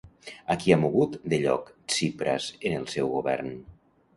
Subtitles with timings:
[0.53, 3.53] A qui ha mogut de lloc Tsipras en el seu govern?